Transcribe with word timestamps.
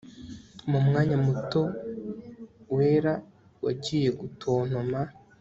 mumwanya 0.69 1.17
muto 1.25 1.61
wera 2.75 3.13
wagiye 3.63 4.09
gutontoma 4.19 4.99